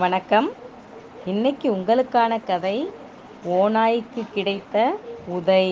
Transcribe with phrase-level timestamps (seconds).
[0.00, 0.48] வணக்கம்.
[1.30, 2.74] இன்னைக்கு உங்களுக்கான கதை
[3.54, 4.76] ஓநாய்க்கு கிடைத்த
[5.36, 5.64] உதை.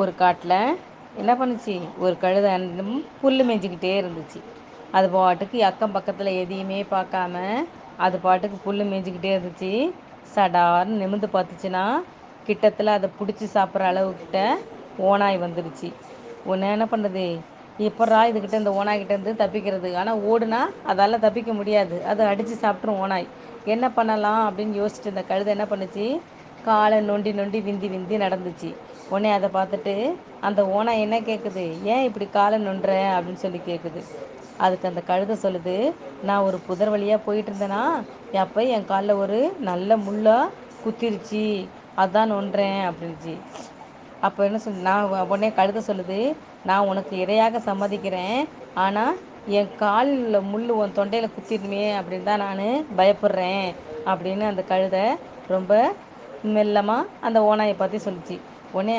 [0.00, 0.78] ஒரு காட்டில்
[1.20, 1.76] என்ன பண்ணுச்சு?
[2.04, 2.52] ஒரு கழுதை
[3.20, 4.40] புல் மேய்ஞ்சிக்கிட்டே இருந்துச்சு.
[4.96, 7.44] அது பாட்டுக்கு அக்கம் பக்கத்தில் எதையுமே பார்க்காம
[8.06, 9.72] அது பாட்டுக்கு புல் மேய்ஞ்சிக்கிட்டே இருந்துச்சு.
[10.34, 11.84] சடார்னு நிமிர்ந்து பார்த்துச்சுன்னா
[12.48, 14.40] கிட்டத்தில் அதை பிடிச்சி சாப்பிட்ற அளவுக்கிட்ட
[15.10, 15.90] ஓநாய் வந்துடுச்சு
[16.50, 17.28] ஒன்று என்ன பண்ணுது?
[17.78, 19.88] எப்பட்றா இதுக்கிட்ட இந்த ஓனாய்கிட்டேருந்து தப்பிக்கிறது.
[20.00, 21.96] ஆனால் ஓடுனா அதால் தப்பிக்க முடியாது.
[22.10, 23.26] அது அடித்து சாப்பிட்ரும் ஓனாய்.
[23.74, 26.06] என்ன பண்ணலாம் அப்படின்னு யோசிச்சுட்டு இந்த கழுதை என்ன பண்ணுச்சு?
[26.68, 28.70] காலை நொண்டி நொண்டி விந்தி விந்தி நடந்துச்சு.
[29.10, 29.94] உடனே அதை பார்த்துட்டு
[30.40, 34.00] அந்த ஓனாய் என்ன கேட்குது ஏன் இப்படி காலை நொண்டுற அப்படின்னு சொல்லி கேட்குது
[34.64, 35.74] அதுக்கு அந்த கழுதை சொல்லுது
[36.22, 37.82] நான் ஒரு புதர் வழியாக போயிட்டு இருந்தேன்னா
[38.44, 40.52] அப்போ என் காலில் ஒரு நல்ல முள்ளாக
[40.84, 41.68] குத்திருச்சு.
[41.96, 43.34] அதான் நொண்டுறேன் அப்படின்ச்சு
[44.20, 46.18] அப்போ என்ன சொல் நான் உடனே கழுத சொல்லுது
[46.64, 48.38] நான் உனக்கு இரையாக சம்மதிக்கிறேன்
[48.74, 49.16] ஆனால்
[49.58, 53.66] என் காலில் முள் உன் தொண்டையில் குத்திடுமே அப்படின்னு தான் நான் பயப்படுறேன்
[54.10, 55.04] அப்படின்னு அந்த கழுதை
[55.48, 55.72] ரொம்ப
[56.54, 58.36] மெல்லமாக அந்த ஓனாயை பற்றி சொல்லிச்சு.
[58.72, 58.96] உடனே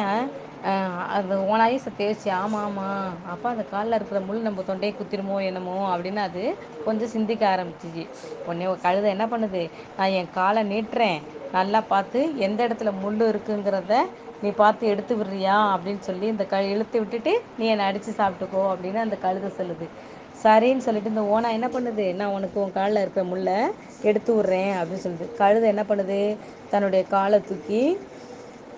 [1.17, 6.21] அந்த ஓனாயும் சத்தேச்சு ஆமாம் ஆமாம் அப்போ அந்த காலில் இருக்கிற முள் நம்ம தொண்டையை குத்திடுமோ என்னமோ அப்படின்னு
[6.27, 6.43] அது
[6.85, 8.03] கொஞ்சம் சிந்திக்க ஆரம்பிச்சிச்சு.
[8.47, 11.19] உடனே கழுதை என்ன பண்ணுது நான் என் காலை நீட்டுறேன்
[11.51, 13.93] நல்லா பார்த்து எந்த இடத்துல முள் இருக்குங்கிறத
[14.41, 18.99] நீ பார்த்து எடுத்து விடுறியா அப்படின்னு சொல்லி இந்த க இழுத்து விட்டுட்டு நீ என்னை அடித்து சாப்பிட்டுக்கோ அப்படின்னு
[19.05, 19.87] அந்த கழுதை சொல்லுது.
[20.43, 22.05] சரின்னு சொல்லிட்டு இந்த ஓனா என்ன பண்ணுது?
[22.15, 23.57] நான் உனக்கு உன் காலில் இருப்பேன் முல்லை
[24.09, 25.27] எடுத்து விட்றேன் அப்படின்னு சொல்லுது.
[25.35, 26.19] கழுதை என்ன பண்ணுது?
[26.69, 27.81] தன்னுடைய காலை தூக்கி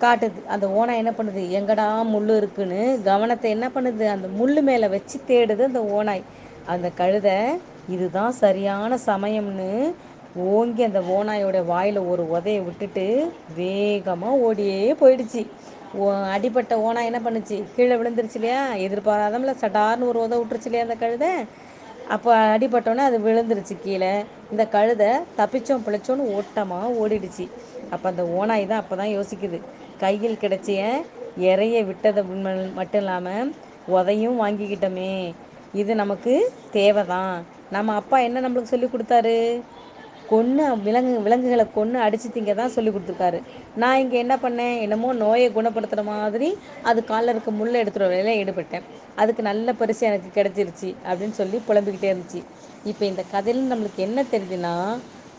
[0.04, 0.40] காட்டுது.
[0.54, 1.42] அந்த ஓனா என்ன பண்ணுது?
[1.58, 2.80] எங்கடா முள் இருக்குன்னு?
[3.04, 4.06] கவனத்தை என்ன பண்ணுது?
[4.06, 6.24] அந்த முள் மேலே வச்சு தேடுது அந்த ஓனாய்.
[6.66, 7.38] அந்த கழுதை
[7.88, 9.70] இதுதான் சரியான சமயம்னு
[10.36, 13.04] ஓங்கி அந்த ஓனாயோட வாயில் ஒரு உதையை விட்டுட்டு
[13.56, 15.42] வேகமாக ஓடியே போயிடுச்சு.
[15.98, 17.56] ஓ அடிப்பட்ட ஓனாய் என்ன பண்ணுச்சு?
[17.76, 18.60] கீழே விழுந்துருச்சு இல்லையா?
[18.86, 21.32] எதிர்பாராதமில்ல சடார்னு ஒரு உத விட்டுருச்சு இல்லையா அந்த கழுதை?
[22.14, 24.12] அப்போ அடிபட்டோன்னே அது விழுந்துருச்சு கீழே.
[24.52, 27.46] இந்த கழுதை தப்பிச்சோம் பிழைச்சோன்னு ஓட்டமாக ஓடிடுச்சு.
[27.94, 29.60] அப்போ அந்த ஓனாய் தான் அப்போ தான் யோசிக்குது.
[30.04, 30.80] கையில் கிடைச்சிய
[31.48, 32.22] இறைய விட்டதை
[32.78, 33.52] மட்டும் இல்லாமல்
[33.96, 35.12] உதையும் வாங்கிக்கிட்டோமே.
[35.80, 36.32] இது நமக்கு
[36.78, 37.34] தேவை தான்
[37.74, 39.36] நம்ம அப்பா என்ன நம்மளுக்கு சொல்லி கொடுத்தாரு?
[40.32, 43.38] கொன்று விலங்கு விலங்குகளை கொன்று அடித்து திங்க தான் சொல்லி கொடுத்துருக்காரு.
[43.82, 44.74] நான் இங்கே என்ன பண்ணேன்?
[44.84, 46.48] என்னமோ நோயை குணப்படுத்துகிற மாதிரி
[46.90, 48.84] அது காலில் இருக்க முள்ளை எடுத்துகிற வேலையில் ஈடுபட்டேன்.
[49.22, 52.42] அதுக்கு நல்ல பரிசு எனக்கு கிடைச்சிருச்சு அப்படின்னு சொல்லி புலம்பிக்கிட்டே இருந்துச்சு.
[52.90, 54.74] இப்போ இந்த கதையில் நம்மளுக்கு என்ன தெரியுதுன்னா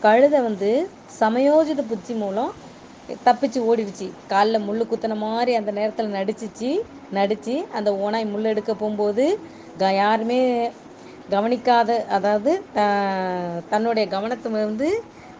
[0.06, 0.70] கழுதை வந்து
[1.20, 2.52] சமயோஜித புத்தி மூலம்
[3.26, 4.06] தப்பிச்சு ஓடிடுச்சு.
[4.32, 6.70] காலில் முள் குத்தின மாதிரி அந்த நேரத்தில் நடிச்சிச்சு
[7.18, 9.26] நடித்து அந்த ஓனாய் முள் எடுக்க போகும்போது
[10.02, 10.40] யாருமே
[11.28, 12.80] கவனிக்காத அதாவது த
[13.72, 14.88] தன்னுடைய கவனத்தை வந்து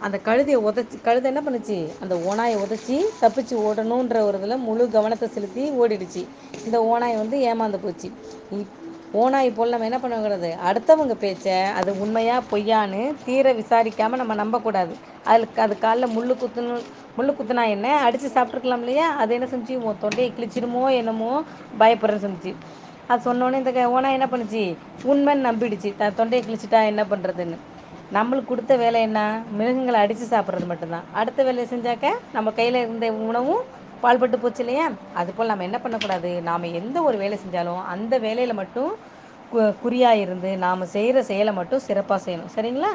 [0.01, 1.77] அந்த கழுதையை உதச்சி கழுதை என்ன பண்ணுச்சு?
[2.03, 6.23] அந்த ஓனாயை உதச்சி தப்பிச்சு ஓடணுன்ற ஒரு இதில் முழு கவனத்தை செலுத்தி ஓடிடுச்சு.
[6.67, 8.09] இந்த ஓனாய் வந்து ஏமாந்து போச்சு.
[9.23, 14.95] ஓனாய் போல் நம்ம என்ன பண்ணக்கூடாது அடுத்தவங்க பேச்சை அது உண்மையா பொய்யான்னு தீர விசாரிக்காமல் நம்ம நம்பக்கூடாது.
[15.33, 16.85] அதுக்கு அது காலில் முள்ளு குத்தணும்
[17.17, 17.87] முள்ளு குத்துனா என்ன?
[18.07, 19.07] அடித்து சாப்பிட்ருக்கலாம் இல்லையா?
[19.23, 21.33] அது என்ன செஞ்சு உன் தொண்டையை கிழிச்சிடுமோ என்னமோ
[21.83, 22.53] பயப்படுறேன்னு செஞ்சு
[23.09, 24.63] அது சொன்னோன்னே இந்த ஓனா என்ன பண்ணுச்சு?
[25.05, 25.91] உண்மைன்னு நம்பிடுச்சு.
[26.01, 27.57] த தொண்டையை கிழிச்சிட்டா என்ன பண்ணுறதுன்னு
[28.11, 29.21] நம்மளுக்கு கொடுத்த வேலை என்ன?
[29.59, 31.07] மிருகங்களை அடித்து சாப்பிட்றது மட்டும்தான்.
[31.21, 33.63] அடுத்த வேலையை செஞ்சாக்க நம்ம கையில் இருந்த உணவும்
[34.03, 34.87] பால்பட்டு போச்சு இல்லையா?
[35.21, 36.31] அதுபோல் நம்ம என்ன பண்ணக்கூடாது?
[36.49, 38.91] நாம் எந்த ஒரு வேலை செஞ்சாலும் அந்த வேலையில் மட்டும்
[39.53, 42.53] கு குறியாக இருந்து நாம் செய்கிற செயலை மட்டும் சிறப்பாக செய்யணும்.
[42.55, 42.91] சரிங்களா?